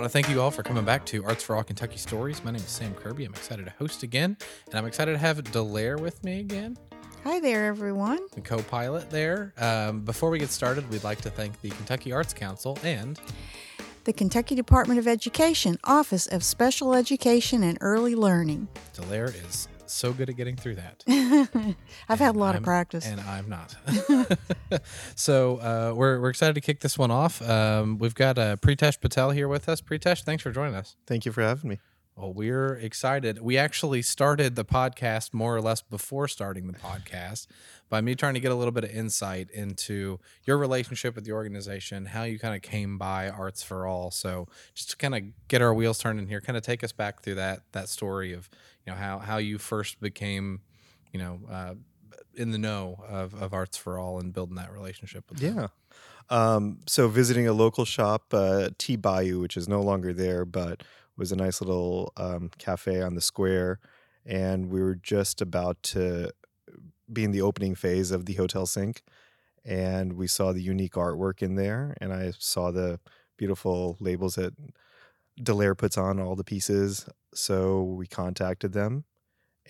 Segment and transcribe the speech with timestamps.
[0.00, 2.42] want to thank you all for coming back to Arts for All Kentucky Stories.
[2.42, 3.26] My name is Sam Kirby.
[3.26, 4.34] I'm excited to host again,
[4.68, 6.78] and I'm excited to have Delaire with me again,
[7.22, 8.18] Hi there, everyone.
[8.32, 9.52] the co pilot there.
[9.58, 13.20] Um, before we get started, we'd like to thank the Kentucky Arts Council and
[14.04, 18.68] The Kentucky Department of Education, Office of Special Education and Early Learning.
[18.94, 21.04] Delaire is so good at getting through that.
[22.08, 23.06] I've had a lot I'm- of practice.
[23.06, 23.74] And I'm not.
[25.14, 27.42] so uh, we're, we're excited to kick this one off.
[27.42, 29.80] Um, we've got uh, Preetesh Patel here with us.
[29.80, 30.96] Preetesh, thanks for joining us.
[31.06, 31.78] Thank you for having me.
[32.16, 33.40] Well, we're excited.
[33.40, 37.46] We actually started the podcast more or less before starting the podcast
[37.88, 41.32] by me trying to get a little bit of insight into your relationship with the
[41.32, 44.10] organization, how you kind of came by Arts for All.
[44.10, 47.22] So just to kind of get our wheels turning here, kind of take us back
[47.22, 48.50] through that that story of
[48.90, 50.60] know how how you first became
[51.12, 51.74] you know uh,
[52.34, 55.42] in the know of, of Arts for All and building that relationship with.
[55.42, 55.68] Yeah.
[56.28, 60.84] Um, so visiting a local shop, uh, Bayou, which is no longer there, but
[61.16, 63.80] was a nice little um, cafe on the square,
[64.24, 66.30] and we were just about to
[67.12, 69.02] be in the opening phase of the hotel Sync,
[69.64, 73.00] and we saw the unique artwork in there, and I saw the
[73.36, 74.54] beautiful labels that
[75.42, 77.06] Delaire puts on all the pieces.
[77.34, 79.04] So we contacted them,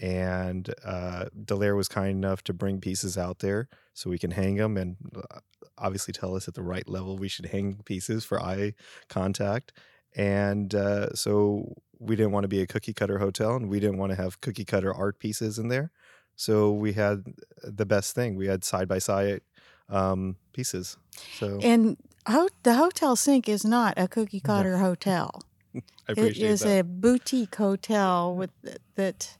[0.01, 4.57] and uh, Delaire was kind enough to bring pieces out there so we can hang
[4.57, 5.41] them and uh,
[5.77, 8.75] obviously tell us at the right level we should hang pieces for eye
[9.09, 9.73] contact.
[10.17, 13.99] And uh, so we didn't want to be a cookie cutter hotel and we didn't
[13.99, 15.91] want to have cookie cutter art pieces in there.
[16.35, 17.25] So we had
[17.63, 18.37] the best thing.
[18.37, 19.43] We had side by side
[19.91, 20.97] um, pieces.
[21.39, 25.43] So and ho- the Hotel Sync is not a cookie cutter hotel.
[26.09, 26.81] I It appreciate is that.
[26.81, 28.51] a boutique hotel with
[28.97, 29.37] that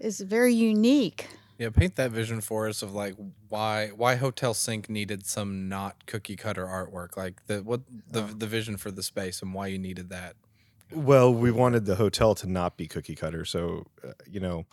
[0.00, 1.28] is very unique.
[1.58, 3.14] Yeah, paint that vision for us of like
[3.48, 8.26] why why Hotel Sync needed some not cookie cutter artwork, like the what the Oh.
[8.26, 10.36] the vision for the space and why you needed that.
[10.92, 13.44] Well, we wanted the hotel to not be cookie cutter.
[13.44, 14.66] So, uh, you know,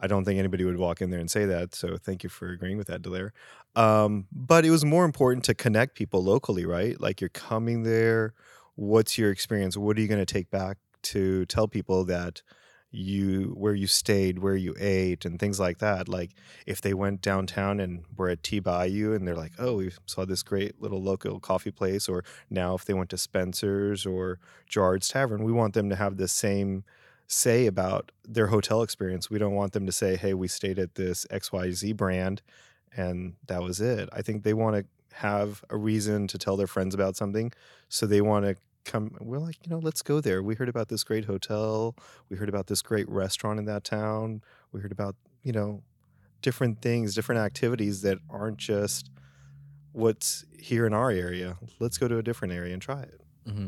[0.00, 1.74] I don't think anybody would walk in there and say that.
[1.76, 3.30] So, thank you for agreeing with that, Delaire.
[3.76, 7.00] Um, but it was more important to connect people locally, right?
[7.00, 8.34] Like you're coming there.
[8.80, 9.76] What's your experience?
[9.76, 12.40] What are you going to take back to tell people that
[12.90, 16.08] you where you stayed, where you ate, and things like that?
[16.08, 16.30] Like
[16.64, 20.24] if they went downtown and were at Tea Bayou and they're like, oh, we saw
[20.24, 25.08] this great little local coffee place, or now if they went to Spencer's or Gerard's
[25.08, 26.82] Tavern, we want them to have the same
[27.26, 29.28] say about their hotel experience.
[29.28, 32.40] We don't want them to say, hey, we stayed at this XYZ brand
[32.96, 34.08] and that was it.
[34.10, 37.52] I think they want to have a reason to tell their friends about something.
[37.90, 40.42] So they want to come, we're like, you know, let's go there.
[40.42, 41.94] We heard about this great hotel.
[42.28, 44.42] We heard about this great restaurant in that town.
[44.72, 45.82] We heard about, you know,
[46.42, 49.10] different things, different activities that aren't just
[49.92, 51.56] what's here in our area.
[51.78, 53.20] Let's go to a different area and try it.
[53.48, 53.66] Mm-hmm.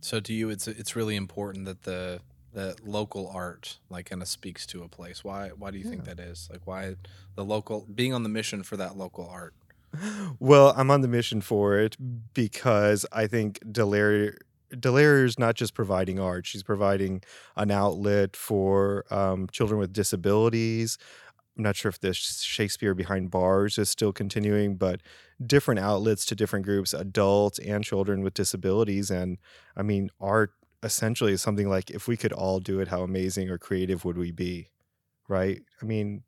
[0.00, 2.20] So to you, it's it's really important that the
[2.52, 5.24] that local art like kind of speaks to a place.
[5.24, 6.48] Why why do you think that is?
[6.50, 6.96] Like why
[7.34, 9.54] the local being on the mission for that local art?
[10.40, 11.96] Well, I'm on the mission for it
[12.34, 14.36] because I think Delaire
[14.74, 17.22] Delaire is not just providing art; she's providing
[17.56, 20.98] an outlet for um, children with disabilities.
[21.56, 25.00] I'm not sure if the Shakespeare behind bars is still continuing, but
[25.44, 29.10] different outlets to different groups, adults and children with disabilities.
[29.10, 29.38] And
[29.76, 30.52] I mean, art
[30.82, 34.18] essentially is something like if we could all do it, how amazing or creative would
[34.18, 34.70] we be?
[35.28, 35.62] Right?
[35.80, 36.24] I mean,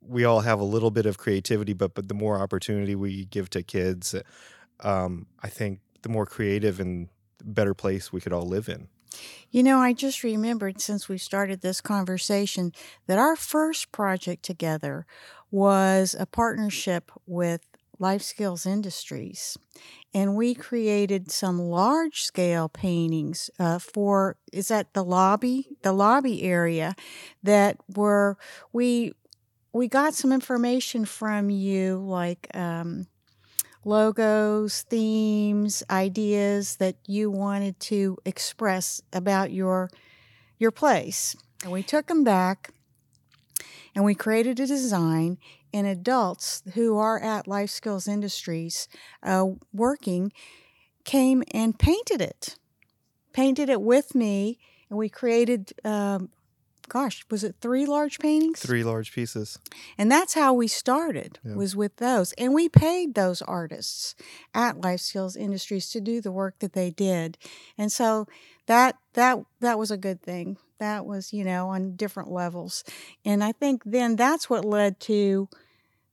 [0.00, 3.50] we all have a little bit of creativity, but but the more opportunity we give
[3.50, 4.14] to kids,
[4.80, 7.08] um, I think the more creative and
[7.44, 8.88] better place we could all live in.
[9.50, 12.72] You know, I just remembered since we started this conversation
[13.06, 15.06] that our first project together
[15.50, 17.62] was a partnership with
[17.98, 19.56] Life Skills Industries.
[20.14, 25.68] And we created some large scale paintings uh, for, is that the lobby?
[25.82, 26.94] The lobby area
[27.42, 28.36] that were,
[28.72, 29.12] we,
[29.72, 33.06] we got some information from you, like um,
[33.84, 39.90] logos, themes, ideas that you wanted to express about your
[40.58, 41.36] your place.
[41.62, 42.70] And we took them back
[43.94, 45.38] and we created a design
[45.72, 48.88] and adults who are at Life Skills Industries
[49.22, 50.32] uh, working
[51.04, 52.56] came and painted it.
[53.32, 54.58] Painted it with me
[54.90, 56.30] and we created um,
[56.88, 58.60] gosh, was it three large paintings?
[58.60, 59.58] Three large pieces.
[59.96, 61.54] And that's how we started Yeah.
[61.54, 62.32] was with those.
[62.34, 64.14] And we paid those artists
[64.54, 67.38] at Life Skills Industries to do the work that they did.
[67.76, 68.26] And so
[68.66, 70.56] that that that was a good thing.
[70.78, 72.84] That was, you know, on different levels.
[73.24, 75.48] And I think then that's what led to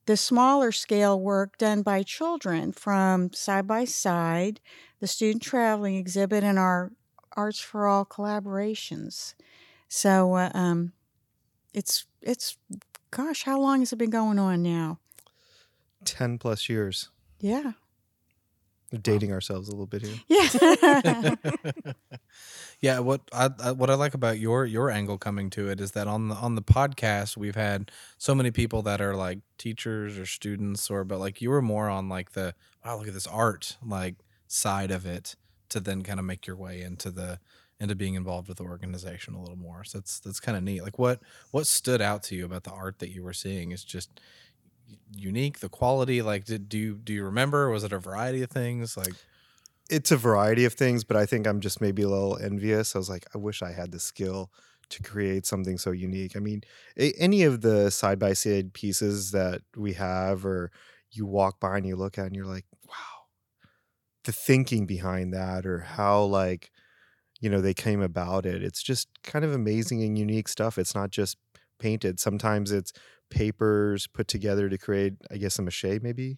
[0.08, 4.60] the smaller scale work done by children from side by side,
[5.00, 6.92] the student traveling exhibit, and our
[7.38, 9.34] Arts for All collaborations.
[9.88, 10.94] So uh, um,
[11.74, 12.58] it's it's
[13.12, 15.00] gosh, how long has it been going on now?
[16.06, 17.10] 10 plus years.
[17.40, 17.74] Yeah.
[18.92, 20.16] We're dating ourselves a little bit here.
[20.28, 21.36] Yeah.
[22.82, 25.94] Yeah, what I, I what I like about your your angle coming to it is
[25.94, 30.18] that on the on the podcast we've had so many people that are like teachers
[30.18, 32.54] or students or but like you were more on like the
[32.86, 34.16] wow look at this art like
[34.48, 35.36] side of it
[35.70, 37.40] to then kind of make your way into the
[37.80, 39.84] into being involved with the organization a little more.
[39.84, 40.84] So that's that's kind of neat.
[40.84, 43.84] Like what what stood out to you about the art that you were seeing is
[43.84, 44.20] just
[45.12, 46.22] unique, the quality.
[46.22, 47.70] Like did do you do you remember?
[47.70, 48.98] Was it a variety of things?
[48.98, 49.16] Like
[49.90, 52.96] It's a variety of things, but I think I'm just maybe a little envious.
[52.96, 54.52] I was like, I wish I had the skill
[54.90, 56.36] to create something so unique.
[56.36, 56.62] I mean,
[56.98, 60.72] any of the side by side pieces that we have, or
[61.12, 63.28] you walk by and you look at and you're like, wow,
[64.24, 66.72] the thinking behind that, or how like,
[67.42, 68.64] you know, they came about it.
[68.64, 70.78] It's just kind of amazing and unique stuff.
[70.78, 71.38] It's not just
[71.80, 72.20] painted.
[72.20, 72.94] Sometimes it's
[73.30, 76.38] papers put together to create, I guess, a mache maybe.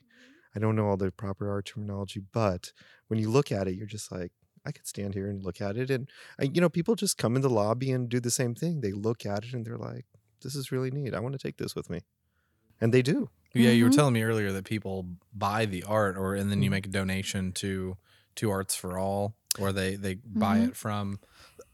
[0.56, 2.72] I don't know all the proper art terminology, but
[3.08, 4.32] when you look at it, you're just like,
[4.66, 5.90] I could stand here and look at it.
[5.92, 6.10] And,
[6.40, 8.82] I, you know, people just come in the lobby and do the same thing.
[8.82, 10.06] They look at it and they're like,
[10.42, 11.14] this is really neat.
[11.14, 12.02] I want to take this with me.
[12.82, 13.30] And they do.
[13.54, 13.96] Yeah, you were Mhm.
[13.96, 16.72] telling me earlier that people buy the art, or and then you Mhm.
[16.72, 17.98] make a donation to
[18.36, 20.62] to Arts for All, or they they buy Mhm.
[20.62, 21.20] it from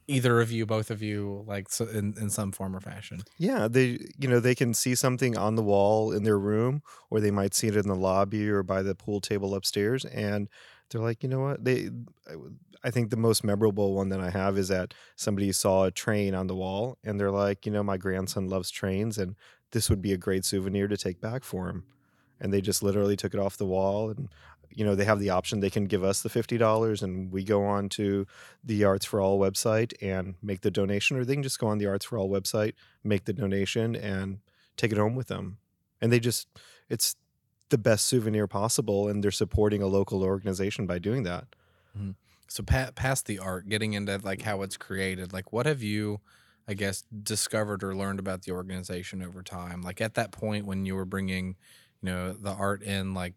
[0.08, 3.28] either of you, both of you, like so in in some form or fashion.
[3.38, 3.68] Yeah.
[3.68, 7.32] They, you know, they can see something on the wall in their room, or they
[7.32, 10.06] might see it in the lobby or by the pool table upstairs.
[10.06, 10.50] And
[10.90, 11.64] they're like, you know what?
[11.64, 11.88] They,
[12.28, 15.86] I w- I think the most memorable one that I have is that somebody saw
[15.86, 19.36] a train on the wall and they're like, you know, my grandson loves trains and
[19.72, 21.86] this would be a great souvenir to take back for him.
[22.44, 24.30] And they just literally took it off the wall and
[24.76, 27.64] you know, they have the option they can give us the $50 and we go
[27.64, 28.26] on to
[28.64, 31.78] the Arts for All website and make the donation or they can just go on
[31.78, 32.74] the Arts for All website,
[33.04, 34.40] make the donation and
[34.78, 35.58] take it home with them.
[36.02, 36.48] And they just
[36.90, 37.16] it's
[37.70, 41.46] the best souvenir possible and they're supporting a local organization by doing that.
[41.98, 42.12] Mm-hmm.
[42.48, 46.22] So pa- past the art, getting into like how it's created, like what have you,
[46.68, 49.82] I guess, discovered or learned about the organization over time?
[49.82, 51.56] Like at that point when you were bringing,
[52.04, 53.34] you know, the art in, like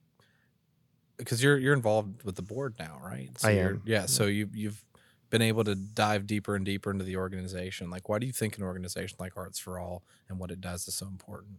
[1.17, 3.31] because you're you're involved with the board now, right?
[3.39, 4.07] So I you're- am, Yeah.
[4.07, 4.85] So you you've
[5.31, 7.91] been able to dive deeper and deeper into the organization.
[7.91, 10.87] Like, why do you think an organization like Arts for All and what it does
[10.87, 11.59] is so important?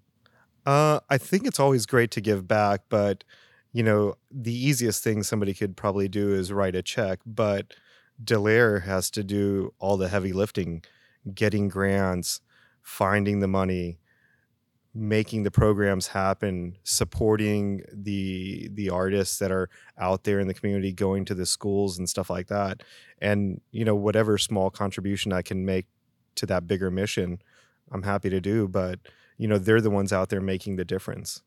[0.66, 3.24] Uh, I think it's always great to give back, but
[3.74, 7.74] you know, the easiest thing somebody could probably do is write a check, but
[8.24, 10.84] Delaire has to do all the heavy lifting,
[11.34, 12.42] getting grants,
[12.82, 14.00] finding the money,
[14.98, 20.92] making the programs happen, supporting the the artists that are out there in the community,
[20.92, 22.82] going to the schools and stuff like that.
[23.22, 25.86] And you know, whatever small contribution I can make
[26.36, 27.42] to that bigger mission,
[27.92, 29.00] I'm happy to do, but
[29.38, 31.42] you know they're the ones out there making the difference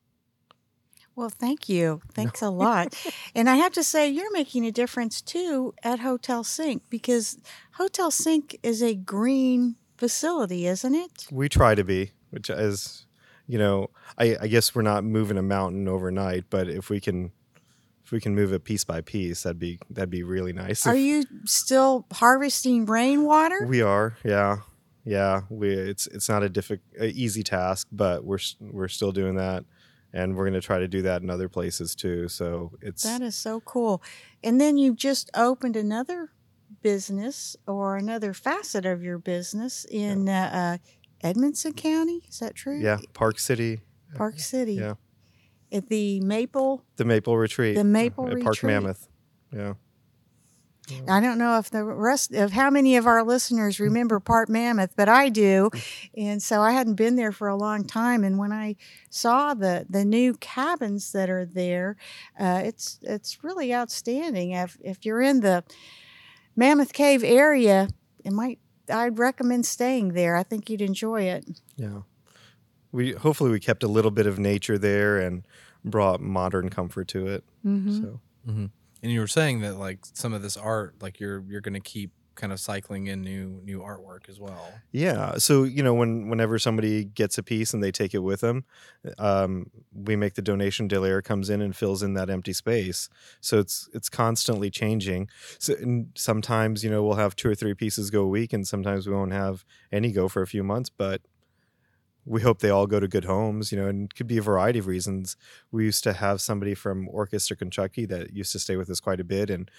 [1.17, 2.00] Well, thank you.
[2.14, 2.94] Thanks a lot.
[3.35, 7.38] and I have to say, you're making a difference too at Hotel Sync because
[7.73, 11.26] Hotel Sync is a green facility, isn't it?
[11.32, 13.06] we try to be which is
[13.50, 17.32] you know I, I guess we're not moving a mountain overnight but if we can
[18.05, 20.95] if we can move it piece by piece that'd be that'd be really nice Are
[20.95, 23.66] If- you still harvesting rainwater?
[23.66, 24.59] we are yeah
[25.04, 26.85] yeah we it's it's not a difficult
[27.25, 29.64] easy task but we're we're still doing that
[30.12, 33.23] and we're going to try to do that in other places too so it's That
[33.23, 34.02] is so cool.
[34.42, 36.30] And then you just opened another
[36.83, 40.78] business or another facet of your business in uh, uh,
[41.23, 42.23] Edmonson County.
[42.29, 42.79] Is that true?
[42.81, 43.81] yeah park city
[44.15, 44.75] Park City.
[44.75, 44.95] Yeah.
[45.71, 48.45] At the Maple, the maple retreat the Maple at Retreat.
[48.45, 49.09] park mammoth
[49.53, 49.75] yeah
[51.09, 54.95] I don't know if the rest of how many of our listeners remember Park Mammoth,
[54.97, 55.71] but I do.
[56.17, 58.25] And so I hadn't been there for a long time.
[58.25, 58.77] And when I
[59.09, 61.97] saw the the new cabins that are there,
[62.39, 64.50] uh, it's it's really outstanding.
[64.50, 65.62] If if you're in the
[66.57, 67.89] Mammoth Cave area,
[68.25, 68.59] it might
[68.90, 70.37] I'd recommend staying there.
[70.37, 71.61] I think you'd enjoy it.
[71.76, 72.02] Yeah.
[72.92, 75.47] We hopefully we kept a little bit of nature there and
[75.85, 77.44] brought modern comfort to it.
[77.64, 78.02] Mm-hmm.
[78.02, 78.20] So
[79.02, 81.80] And you were saying that like some of this art, like you're you're going to
[81.80, 84.73] keep kind of cycling in new new artwork as well.
[84.93, 88.41] yeah, so you know when whenever somebody gets a piece and they take it with
[88.41, 88.65] them,
[89.19, 90.89] um, we make the donation.
[90.89, 93.09] Delaire comes in and fills in that empty space.
[93.41, 95.29] So it's it's constantly changing.
[95.59, 95.75] So
[96.15, 99.15] sometimes you know we'll have two or three pieces go a week, and sometimes we
[99.15, 100.91] won't have any go for a few months.
[100.91, 101.23] But
[102.27, 104.43] we hope they all go to good homes, you know, and it could be a
[104.43, 105.37] variety of reasons.
[105.73, 109.21] We used to have somebody from Orchestra, Kentucky that used to stay with us quite
[109.21, 109.71] a bit and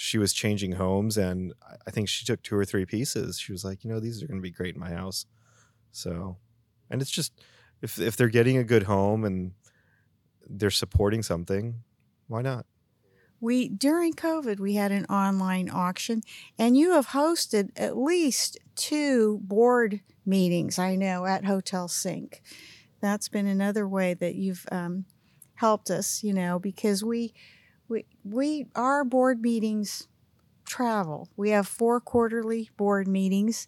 [0.00, 1.52] she was changing homes and
[1.84, 3.36] I think she took two or three pieces.
[3.36, 5.26] She was like, you know, these are going to be great in my house.
[5.90, 6.36] So,
[6.88, 7.32] and it's just
[7.82, 9.54] if if they're getting a good home and
[10.48, 11.82] they're supporting something,
[12.28, 12.64] why not?
[13.40, 16.22] We during COVID we had an online auction
[16.56, 22.40] and you have hosted at least two board meetings I know at Hotel Sync.
[23.00, 25.06] That's been another way that you've um,
[25.54, 27.34] helped us, you know, because we
[27.88, 30.08] we we our board meetings
[30.64, 31.28] travel.
[31.36, 33.66] We have four quarterly board meetings,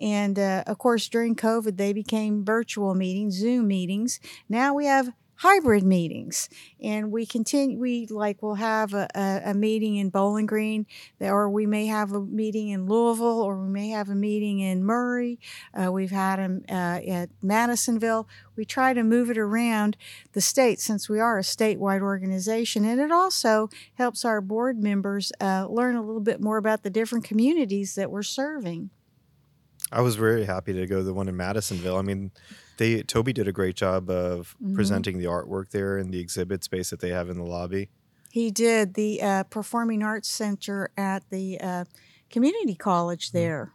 [0.00, 4.20] and uh, of course during COVID they became virtual meetings, Zoom meetings.
[4.48, 6.50] Now we have hybrid meetings.
[6.82, 10.84] And we continue we like we'll have a, a, a, meeting in bowling green
[11.18, 14.84] or we may have a meeting in louisville or we may have a meeting in
[14.84, 15.38] murray.
[15.72, 18.28] Uh, we've had them uh, at madisonville.
[18.54, 19.96] We try to move it around
[20.34, 22.84] the state since we are a statewide organization.
[22.84, 26.90] And it also helps our board members uh, learn a little bit more about the
[26.90, 28.90] different communities that we're serving.
[29.90, 31.96] I was very happy to go to the one in Madisonville.
[31.96, 32.30] I mean,
[32.80, 34.74] they Toby did a great job of Mhm.
[34.74, 37.90] presenting the artwork there in the exhibit space that they have in the lobby.
[38.30, 41.84] He did the uh, Performing Arts Center at the uh,
[42.30, 43.72] community college there.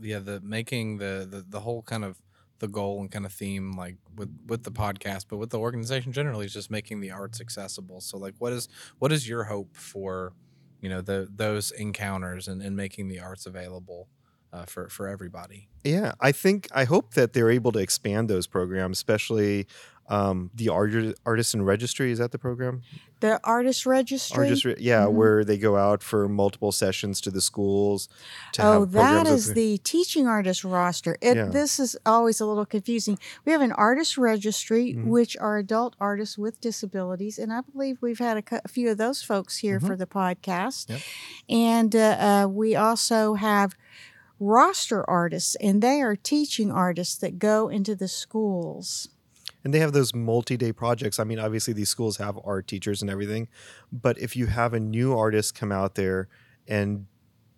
[0.00, 2.20] yeah the making the, the the whole kind of
[2.60, 6.12] the goal and kind of theme like with with the podcast but with the organization
[6.12, 8.68] generally is just making the arts accessible so like what is
[9.00, 10.32] what is your hope for
[10.80, 14.08] you know the those encounters and, and making the arts available
[14.52, 18.46] uh, for for everybody Yeah, I think I hope that they're able to expand those
[18.46, 19.66] programs, especially
[20.08, 20.92] um, the art
[21.24, 22.10] artisan registry.
[22.12, 22.82] Is that the program?
[23.20, 24.44] The Artist Registry.
[24.44, 25.12] Artist, re- yeah, Mhm.
[25.12, 28.08] where they go out for multiple sessions to the schools.
[28.54, 31.16] To Oh, have that programs the teaching artist roster.
[31.20, 31.44] It, Yeah.
[31.46, 33.16] This is always a little confusing.
[33.46, 35.06] We have an artist registry, Mhm.
[35.06, 38.90] which are adult artists with disabilities, and I believe we've had a, cou- a few
[38.90, 39.86] of those folks here Mhm.
[39.86, 40.90] for the podcast.
[40.90, 41.00] Yep.
[41.48, 43.76] And uh, uh, we also have
[44.42, 49.08] roster artists, and they are teaching artists that go into the schools.
[49.64, 51.18] and they have those multi-day projects.
[51.18, 53.48] I mean, obviously these schools have art teachers and everything,
[53.92, 56.28] but if you have a new artist come out there
[56.66, 57.06] and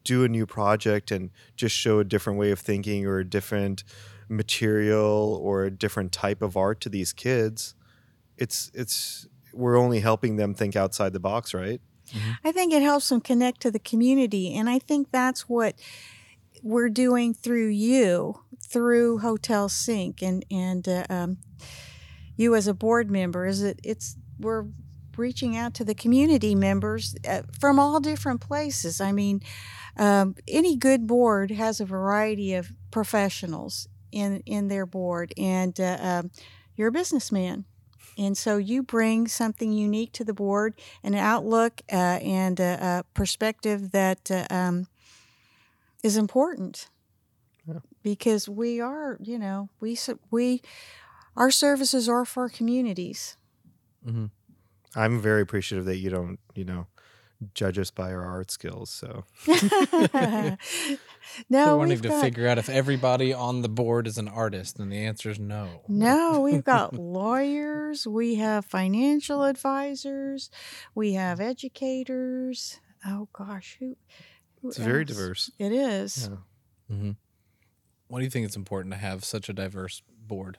[0.04, 3.84] do a new project and just show a different way of thinking or a different
[4.28, 7.74] material or a different type of art to these kids,
[8.36, 11.80] it's it's we're only helping them think outside the box, right?
[12.10, 12.32] Mm-hmm.
[12.44, 14.54] I think it helps them connect to the community.
[14.54, 15.74] And I think that's what
[16.64, 21.36] we're doing through you, through Hotel Sync, and and uh, um,
[22.36, 23.46] you as a board member.
[23.46, 23.78] Is it?
[23.84, 24.64] It's we're
[25.16, 29.00] reaching out to the community members uh, from all different places.
[29.00, 29.42] I mean,
[29.96, 35.98] um, any good board has a variety of professionals in in their board, and uh,
[36.00, 36.30] um,
[36.74, 37.66] you're a businessman.
[38.16, 43.04] And so you bring something unique to the board, an outlook uh, and a, a
[43.12, 44.86] perspective that uh, um,
[46.04, 46.88] is important
[47.66, 47.80] Yeah.
[48.02, 50.60] because we are, you know, we s- we
[51.36, 53.36] our services are for communities.
[54.06, 54.26] mm-hmm.
[54.94, 56.86] I'm very appreciative that you don't, you know,
[57.54, 58.90] judge us by our art skills.
[58.90, 60.56] So no,
[61.50, 64.78] We're wanting we've to got figure out if everybody on the board is an artist
[64.78, 70.50] and the answer is no no, we've got lawyers, we have financial advisors,
[70.94, 72.78] we have educators.
[73.06, 73.96] Oh gosh, who?
[74.64, 75.50] It's very diverse.
[75.58, 76.28] It is.
[76.30, 76.96] Yeah.
[76.96, 77.10] mm-hmm.
[78.08, 80.58] why do you think it's important to have such a diverse board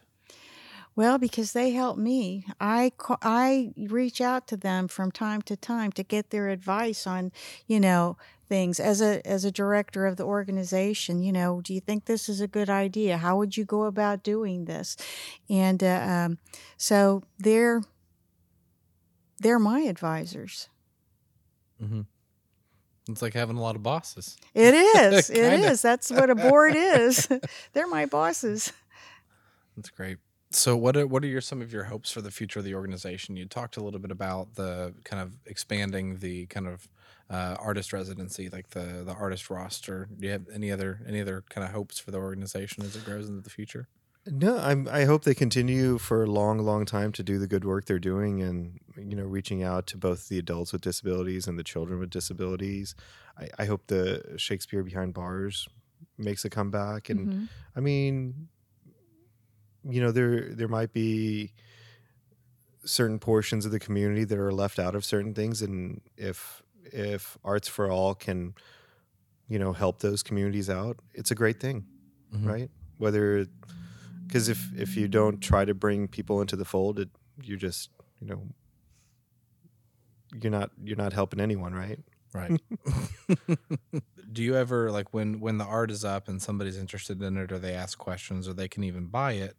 [0.95, 2.45] Well, because they help me.
[2.59, 7.31] I I reach out to them from time to time to get their advice on,
[7.67, 11.21] you know, things as a as a director of the organization.
[11.21, 13.17] You know, do you think this is a good idea?
[13.17, 14.95] How would you go about doing this?
[15.49, 16.37] And uh, um,
[16.77, 17.81] so they're
[19.39, 20.69] they're my advisors.
[21.81, 22.01] mm-hmm.
[23.07, 25.29] It's like having a lot of bosses It is.
[25.29, 25.81] it is.
[25.81, 27.27] That's what a board is.
[27.73, 28.71] they're my bosses.
[29.75, 30.17] That's great.
[30.51, 32.75] So, what are what are your some of your hopes for the future of the
[32.75, 33.35] organization?
[33.35, 36.87] You talked a little bit about the kind of expanding the kind of
[37.29, 40.07] uh, artist residency, like the the artist roster.
[40.17, 43.03] Do you have any other any other kind of hopes for the organization as it
[43.03, 43.87] grows into the future?
[44.27, 44.87] No, I'm.
[44.87, 47.99] I hope they continue for a long, long time to do the good work they're
[47.99, 51.99] doing, and you know, reaching out to both the adults with disabilities and the children
[51.99, 52.95] with disabilities.
[53.37, 55.67] I, I hope the Shakespeare Behind Bars
[56.17, 57.49] makes a comeback, and Mhm.
[57.75, 58.47] I mean,
[59.83, 61.53] you know, there there might be
[62.83, 67.37] certain portions of the community that are left out of certain things, and if if
[67.43, 68.53] Arts for All can,
[69.49, 71.85] you know, help those communities out, it's a great thing
[72.33, 72.47] Mhm.
[72.47, 72.71] right?
[72.97, 73.47] Whether
[74.25, 77.09] because if if you don't try to bring people into the fold, it,
[77.41, 77.89] you're just
[78.19, 78.41] you know
[80.41, 81.99] you're not you're not helping anyone, right?
[82.33, 82.59] Right.
[84.33, 87.51] do you ever like when when the art is up and somebody's interested in it,
[87.51, 89.55] or they ask questions, or they can even buy it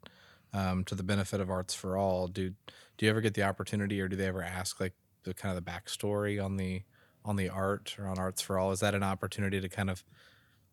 [0.53, 2.29] um, to the benefit of Arts for All?
[2.29, 2.51] Do
[2.99, 4.93] do you ever get the opportunity, or do they ever ask like
[5.23, 6.83] the kind of the backstory on the
[7.25, 8.73] on the art or on Arts for All?
[8.73, 10.05] Is that an opportunity to kind of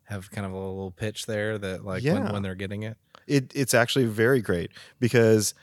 [0.03, 2.97] have kind of a little pitch there that like when, when they're getting it?
[3.27, 5.53] It it's actually very great because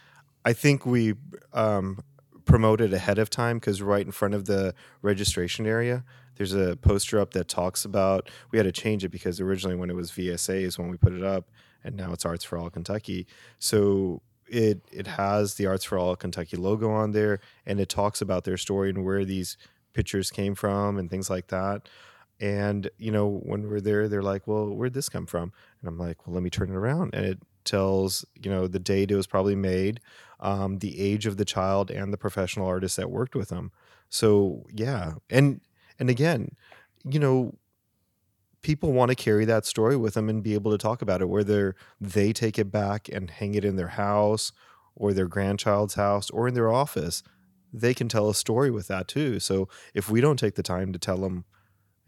[0.45, 1.15] I think we
[1.53, 2.03] um,
[2.45, 6.05] promote it ahead of time because right in front of the registration area,
[6.37, 8.31] there's a poster up that talks about.
[8.51, 11.13] We had to change it because originally when it was VSA is when we put
[11.13, 11.51] it up,
[11.85, 13.27] and now it's Arts for All Kentucky.
[13.59, 18.21] So it it has the Arts for All Kentucky logo on there, and it talks
[18.21, 19.57] about their story and where these
[19.93, 21.89] pictures came from and things like that.
[22.41, 25.99] And you know, when we're there, they're like, "Well, where'd this come from?" And I'm
[25.99, 29.17] like, "Well, let me turn it around." And it tells you know the date it
[29.17, 30.01] was probably made,
[30.41, 33.73] um, the age of the child, and the professional artist that worked with them.
[34.09, 35.61] So yeah, and
[35.99, 36.57] and again,
[37.05, 37.55] you know,
[38.63, 41.29] people want to carry that story with them and be able to talk about it,
[41.29, 44.53] whether they take it back and hang it in their house,
[44.95, 47.23] or their grandchild's house, or in their office.
[47.73, 49.39] They can tell a story with that too.
[49.39, 51.45] So if we don't take the time to tell them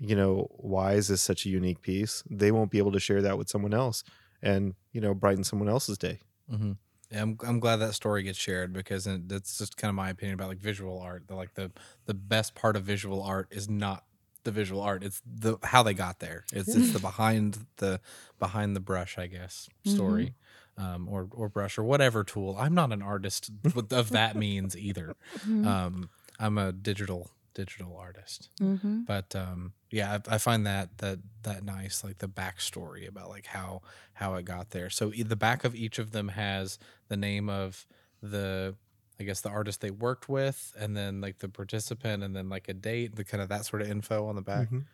[0.05, 2.25] you know, why is this such a unique piece?
[2.29, 4.03] They won't be able to share that with someone else
[4.43, 6.21] and, you know, brighten someone else's day.
[6.51, 6.73] Mm-hmm.
[7.11, 10.35] Yeah, I'm I'm glad that story gets shared because that's just kind of my opinion
[10.35, 11.29] about like visual art.
[11.29, 11.71] The, like the
[12.07, 14.05] the best part of visual art is not
[14.45, 16.45] the visual art; it's the how they got there.
[16.53, 18.01] It's it's the behind the
[18.39, 20.35] behind the brush, I guess, story,
[20.79, 22.57] um, or or brush or whatever tool.
[22.59, 23.51] I'm not an artist
[23.91, 25.15] of that means either.
[25.47, 25.67] Mhm.
[25.67, 29.07] Um, I'm a digital digital artist Mhm.
[29.07, 33.47] but um yeah I, I find that that that nice like the backstory about like
[33.47, 33.83] how
[34.15, 36.79] how it got there so e- the back of each of them has
[37.09, 37.87] the name of
[38.23, 38.75] the
[39.21, 42.69] i guess the artist they worked with and then like the participant and then like
[42.69, 44.85] a date the kind of that sort of info on the back Mhm.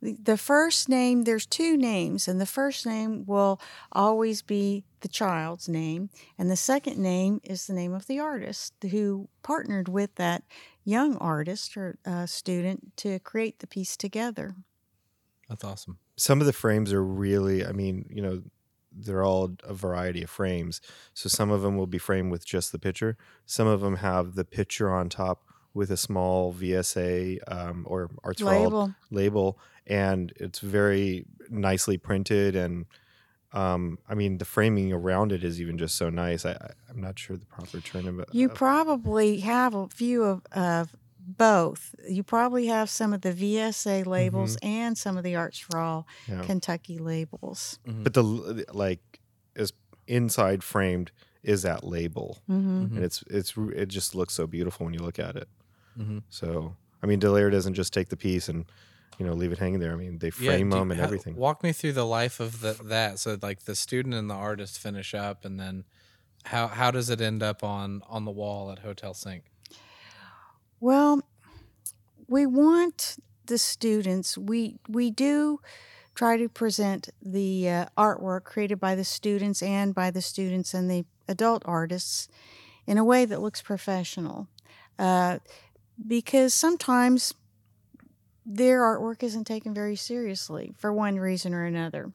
[0.00, 3.60] The- The first name, there's two names, and the first name will
[3.92, 8.72] always be the child's name, and the second name is the name of the artist
[8.90, 10.42] who partnered with that
[10.84, 14.54] young artist or uh, student to create the piece together.
[15.48, 18.42] that's awesome Some of the frames are really, I mean, you know,
[18.92, 20.80] they're all a variety of frames.
[21.14, 23.16] So some of them will be framed with just the picture.
[23.46, 28.40] Some of them have the picture on top with a small VSA um, or Arts
[28.40, 28.94] for All Label.
[29.10, 32.56] label, and it's very nicely printed.
[32.56, 32.86] And
[33.52, 36.44] um, I mean, the framing around it is even just so nice.
[36.46, 38.28] I, I, I'm not sure the proper term of it.
[38.32, 41.94] You of- probably have a few of, of both.
[42.08, 46.06] You probably have some of the VSA labels and some of the Arts for All
[46.28, 46.42] yeah.
[46.42, 47.78] Kentucky labels.
[47.86, 48.22] but the
[48.72, 49.20] like
[49.56, 49.72] is
[50.06, 51.10] inside framed
[51.42, 52.96] is that label hmm Mhm.
[52.96, 55.48] and it's it's it just looks so beautiful when you look at it
[55.98, 56.22] Mhm.
[56.28, 58.64] so i mean delaire doesn't just take the piece and
[59.18, 59.92] you know leave it hanging there.
[59.92, 61.36] I mean they Yeah, frame do- them and how- everything.
[61.36, 64.78] walk me through the life of the, that so like the student and the artist
[64.78, 65.84] finish up and then
[66.44, 69.44] how how does it end up on on the wall at hotel Sync?
[70.80, 71.22] Well,
[72.28, 74.38] we want the students.
[74.38, 75.60] We we do
[76.14, 80.90] try to present the uh, artwork created by the students and by the students and
[80.90, 82.28] the adult artists
[82.86, 84.48] in a way that looks professional,
[84.98, 85.38] uh,
[86.06, 87.34] because sometimes
[88.44, 92.12] their artwork isn't taken very seriously for one reason or another.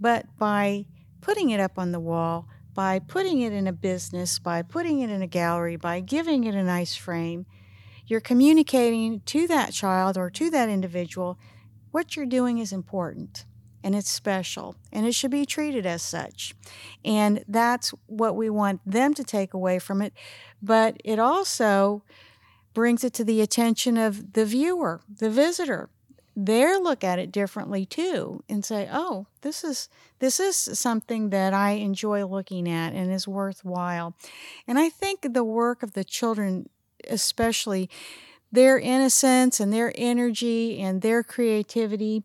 [0.00, 0.86] But by
[1.20, 5.10] putting it up on the wall, by putting it in a business, by putting it
[5.10, 7.46] in a gallery, by giving it a nice frame,
[8.06, 11.38] you're communicating to that child or to that individual
[11.90, 13.46] what you're doing is important
[13.82, 16.54] and it's special and it should be treated as such.
[17.04, 20.12] And that's what we want them to take away from it.
[20.60, 22.02] But it also
[22.76, 25.88] brings it to the attention of the viewer, the visitor.
[26.36, 31.54] They look at it differently too and say, "Oh, this is this is something that
[31.54, 34.14] I enjoy looking at and is worthwhile."
[34.68, 36.68] And I think the work of the children
[37.08, 37.88] especially
[38.52, 42.24] their innocence and their energy and their creativity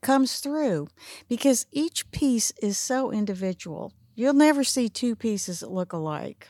[0.00, 0.86] comes through
[1.28, 3.92] because each piece is so individual.
[4.14, 6.48] You'll never see two pieces that look alike.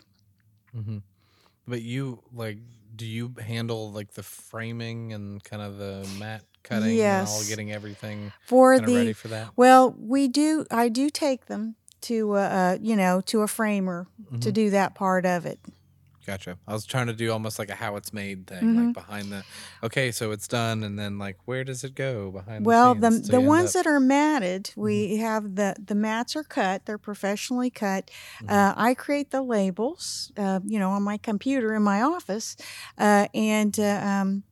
[0.76, 0.98] Mm-hmm.
[1.66, 2.58] But you like,
[2.96, 7.70] do you handle like the framing and kind of the mat cutting and all getting
[7.72, 9.50] everything For of ready the for that?
[9.56, 10.66] well, we do.
[10.70, 14.06] I do take them to uh, uh, you know to a framer
[14.40, 14.54] to Mhm.
[14.54, 15.58] do that part of it.
[16.26, 16.58] Gotcha.
[16.66, 18.86] I was trying to do almost like a how it's made thing, Mhm.
[18.86, 19.44] like behind the.
[19.84, 22.66] Okay, so it's done, and then like where does it go behind?
[22.66, 26.42] Well, the the the ones up- that are matted, we have the the mats are
[26.42, 26.84] cut.
[26.84, 28.10] They're professionally cut.
[28.42, 28.50] Mhm.
[28.50, 32.56] Uh, I create the labels, uh, you know, on my computer in my office,
[32.98, 34.42] uh, and uh, um,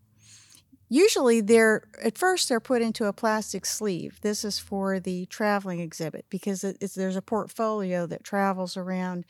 [0.89, 4.21] usually they're at first they're put into a plastic sleeve.
[4.21, 6.61] This is for the traveling exhibit because
[6.95, 9.25] there's a portfolio that travels around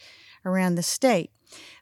[0.44, 1.30] around the state.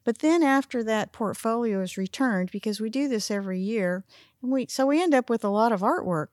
[0.05, 4.05] But then after that portfolio is returned, because we do this every year,
[4.43, 6.29] and we so we end up with a lot of artwork.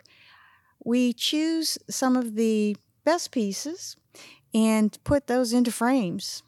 [0.83, 3.95] We choose some of the best pieces
[4.53, 6.43] and put those into frames.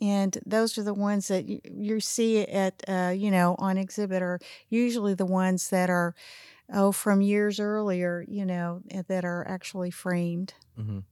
[0.00, 4.20] And those are the ones that you, you see at, uh, you know, on exhibit
[4.20, 6.14] are usually the ones that are,
[6.72, 10.54] oh, from years earlier, you know, eh, that are actually framed.
[10.76, 11.04] Mhm.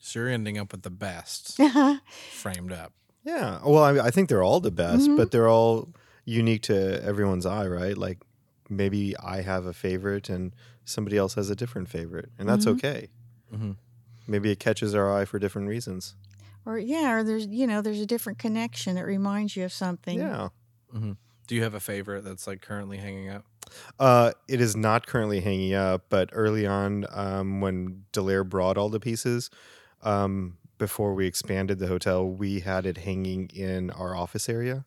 [0.00, 1.60] So you're ending up with the best
[2.32, 2.92] framed up.
[3.24, 3.60] Yeah.
[3.64, 5.16] Well, I, I think they're all the best, Mhm.
[5.16, 5.88] but they're all
[6.24, 7.96] unique to everyone's eye, right?
[7.96, 8.18] Like
[8.68, 10.52] maybe I have a favorite and
[10.84, 12.72] somebody else has a different favorite, and that's Mhm.
[12.78, 13.08] okay.
[13.54, 13.76] Mhm.
[14.26, 16.14] Maybe it catches our eye for different reasons.
[16.64, 20.16] or, yeah, or there's, you know, there's a different connection that reminds you of something.
[20.20, 20.50] Yeah.
[20.94, 23.44] Do you have a favorite that's like currently hanging up?
[23.98, 28.90] Uh, it is not currently hanging up, but early on, um, when Delaire brought all
[28.90, 29.50] the pieces,
[30.02, 34.84] um, before we expanded the hotel, we had it hanging in our office area.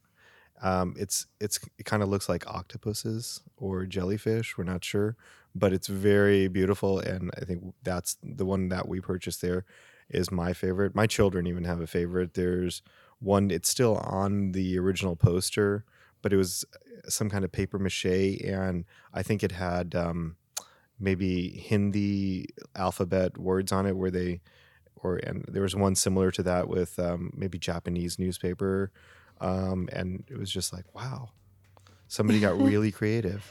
[0.62, 4.58] Um, it's it's it kind of looks like octopuses or jellyfish.
[4.58, 5.16] We're not sure,
[5.56, 9.64] but it's very beautiful, and I think that's the one that we purchased there
[10.10, 10.96] is my favorite.
[10.96, 12.34] My children even have a favorite.
[12.34, 12.82] There's
[13.20, 13.50] one.
[13.50, 15.86] It's still on the original poster,
[16.22, 16.66] but it was
[17.08, 20.36] some kind of paper mache, and I think it had um,
[21.00, 24.42] maybe Hindi alphabet words on it, where they
[25.04, 28.92] or and there was one similar to that with um, maybe Japanese newspaper,
[29.42, 31.30] um, and it was just like wow,
[32.08, 33.44] somebody got really creative.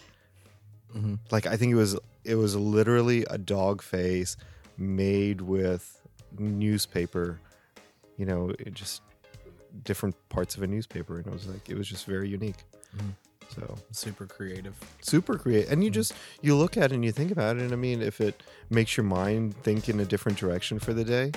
[0.94, 1.18] Mhm.
[1.30, 4.36] Like I think it was it was literally a dog face
[4.78, 6.00] made with
[6.38, 7.38] newspaper,
[8.16, 9.02] you know, it just
[9.84, 12.56] different parts of a newspaper, and it was like it was just very unique.
[12.96, 13.14] Mhm.
[13.54, 14.74] So Super creative.
[15.00, 15.94] super creative and you Mhm.
[15.94, 18.42] just you look at it and you think about it and i mean if it
[18.70, 21.30] makes your mind think in a different direction for the day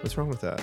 [0.00, 0.62] what's wrong with that